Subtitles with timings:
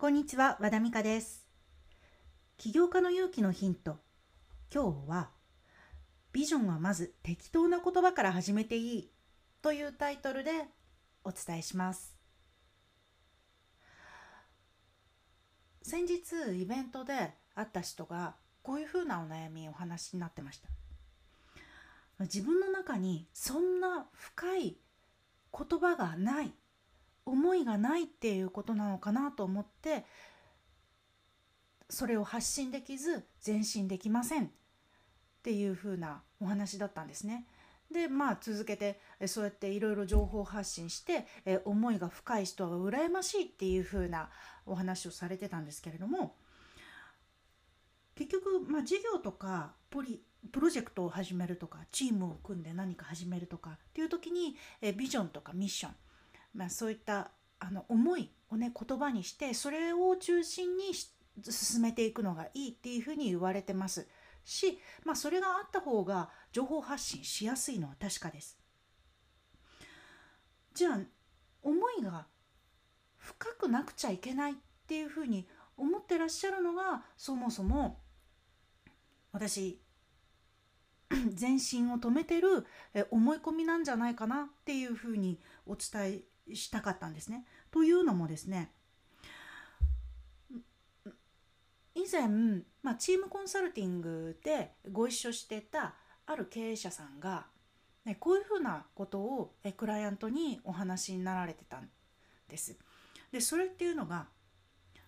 [0.00, 1.44] こんにちは和田美香です。
[2.56, 3.98] 起業家の勇気のヒント。
[4.74, 5.28] 今日は
[6.32, 9.10] ビジョンはまず適当な言葉から始めていい
[9.60, 10.52] というタイトルで
[11.22, 12.16] お伝えします。
[15.82, 16.22] 先日
[16.58, 20.70] イベントで会った人がこういうふうなお悩みお話になってました。
[22.20, 24.78] 自分の中にそんな深い
[25.52, 26.54] 言葉がない
[27.64, 30.04] がないっていうことなのかなと思って
[31.88, 34.48] それを発信できず前進できませんっ
[35.42, 37.46] ていう風なお話だったんですね。
[37.92, 41.26] でまあ続けてそうやっていろいろ情報発信して
[41.64, 44.30] 思いが深い人は羨ましいっていう風な
[44.64, 46.36] お話をされてたんですけれども
[48.14, 54.56] 結局、まあ、事業とかポリプロジェクトを始めるとかチームを組んで何か始めるとかっていう時に
[54.96, 55.92] ビジョンとかミッション
[56.54, 57.30] まあ、そういった
[57.60, 60.92] あの思いをね言葉にしてそれを中心に
[61.48, 64.08] 進めていくのがいいっていうふうに言われてます
[64.44, 68.58] し、まあ、それがあった方が情報発信しやすいのは確かです。
[70.74, 70.98] じゃあ
[71.62, 72.26] 思いが
[73.16, 74.54] 深くなくちゃいけないっ
[74.86, 78.00] ていうふうに思ってらっしゃるのがそもそも
[79.32, 79.80] 私
[81.34, 82.66] 全身を止めてる
[83.10, 87.44] 思い込みなんじゃないかなっていうふうにお伝えしたかったんですね。
[87.70, 88.72] というのもですね
[91.94, 92.28] 以前、
[92.82, 95.94] まあ、チームコンサルティングでご一緒してた
[96.26, 97.46] ある経営者さんが、
[98.04, 101.88] ね、こういうふうなことをクライアントにお話になられてたん
[102.48, 102.78] です。
[103.32, 104.28] でそれっていうのが、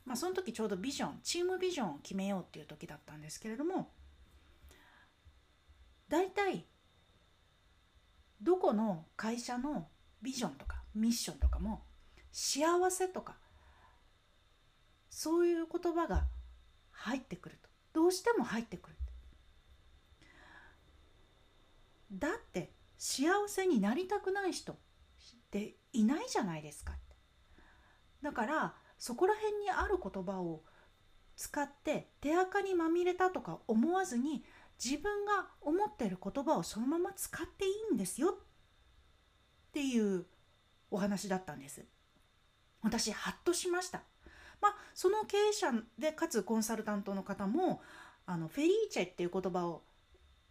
[0.04, 3.90] まあ、その時ちょうどビジョンチームビジョンを決めようっていう時だったんですけれども
[6.08, 6.66] 大体
[8.40, 9.88] どこの会社の
[10.20, 11.82] ビジョンとかミッションとかも
[12.30, 13.36] 幸せとか
[15.10, 16.24] そういう言葉が
[16.90, 17.68] 入ってくると。
[17.92, 18.96] どうしても入ってくる
[22.12, 24.76] だって幸せになりたくない人っ
[25.50, 26.94] ていないじゃないですか。
[28.22, 30.62] だからそこら辺にある言葉を
[31.36, 34.44] 使って手垢にまみれたとか思わずに
[34.82, 40.26] 自分が思ってる言葉をそのまま使っていいんですよっていう
[40.92, 41.84] お話だったんです。
[42.82, 44.02] 私ハッとしました。
[44.60, 47.82] まあその経営者でかつコンサルタントの方も
[48.26, 49.82] あのフェリーチェっていう言葉を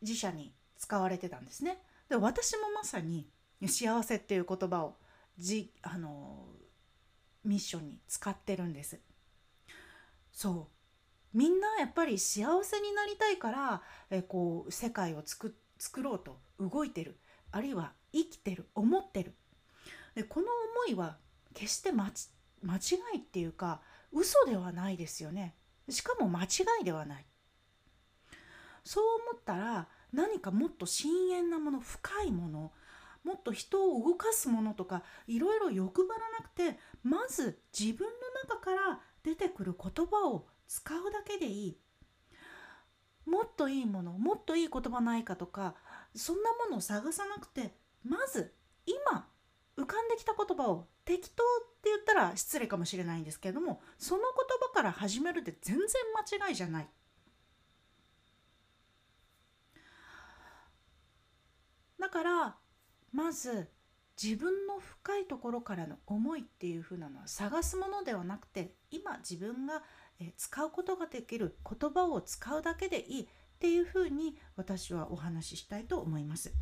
[0.02, 1.78] 自社に使われてたんですね。
[2.10, 3.30] で私もまさに
[3.68, 4.98] 幸せっていう言葉を
[5.38, 6.48] じあの
[7.46, 9.00] ミッションに使ってるんです。
[10.32, 10.70] そ
[11.34, 11.38] う。
[11.38, 17.20] みんなやっぱり幸せになりたいからえこう世界を作作ろうと動いてる。
[17.52, 18.68] あるいは生きてる。
[18.74, 19.36] 思ってる。
[20.16, 20.48] でこの
[20.86, 21.18] 思いは
[21.54, 22.12] 決して間
[22.64, 22.80] 間違
[23.16, 25.56] いっていうか嘘ではないですよね。
[25.90, 26.48] しかも間違
[26.82, 27.26] いではない。
[28.84, 32.72] そう思ったら何かもっと深遠なもの深いもの
[33.24, 38.12] もっと人を動かすものとかいろいろ欲張らなくてまず自分の
[38.50, 41.78] 中から出てくる言葉を使うだけでいい。
[43.26, 45.76] もっといいものもっといい言葉ないかとか
[46.16, 48.52] そんなものを探さなくてまず
[48.86, 49.28] 今
[49.78, 54.30] 浮かんできた言葉を適当って言ったら失礼かもしれないんですけれどもその言
[54.70, 55.88] 葉から始めるって全然
[56.40, 56.88] 間違いじゃない。
[62.00, 62.56] だから
[63.12, 63.70] まず
[64.22, 69.82] 自分の深いところからの思いっていう風なのは探すものではなくて今自分が
[70.38, 73.28] 使うことができる言葉を使うだけでいいっ
[73.60, 76.54] ていうふうに私はお話ししたいと思います。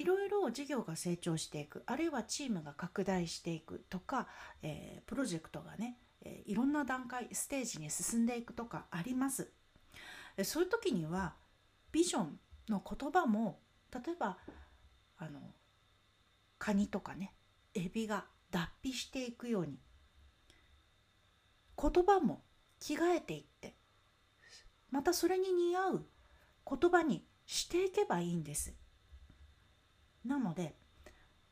[0.00, 4.28] いろいろ事業が成長していくあるいはチームが拡大していくとか、
[4.62, 9.52] えー、プロジェクトがね、えー、いろんな段階ステージに進んでいくとかあります。
[10.42, 11.34] そういう時には
[11.92, 12.40] ビジョン
[12.70, 13.60] の言葉も
[13.92, 14.38] 例えば
[15.18, 15.38] あの
[16.58, 17.34] カニとかね
[17.74, 19.78] エビが脱皮していくように
[21.76, 22.42] 言葉も
[22.78, 23.74] 着替えていって
[24.90, 26.06] またそれに似合う
[26.66, 28.79] 言葉にしていけばいいんです。
[30.24, 30.74] なので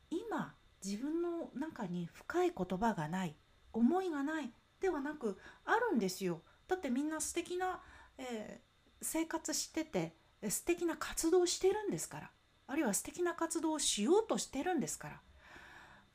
[0.09, 3.35] 今自分の中に深い言葉がない
[3.73, 6.41] 思いがないではなくあるんですよ。
[6.67, 7.81] だってみんな素敵な、
[8.17, 10.15] えー、生活してて
[10.47, 12.31] 素敵な活動してるんですから。
[12.67, 15.21] あるいは素敵な活動をしようとしてるんですから。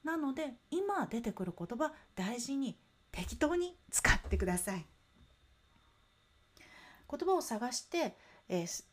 [0.04, 2.78] なので今出てくる言葉大事に
[3.10, 4.86] 適当に使ってください。
[7.10, 8.16] 言葉を探して、
[8.48, 8.84] えー、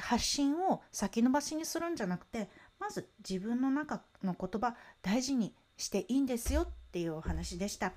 [0.00, 2.48] 発信を先延ばしにするんじゃなくて
[2.80, 7.92] まず自分の中の言葉大事にしていいんですよっていうお話でした。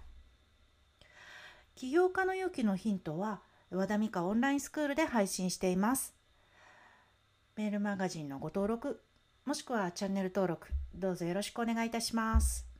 [1.75, 3.41] 起業家の勇気のヒントは
[3.71, 6.13] 和田美香オンラインスクールで配信しています。
[7.55, 9.01] メールマガジンのご登録
[9.45, 12.72] もしくはチャンネル登録どうぞよろしくお願いいたします。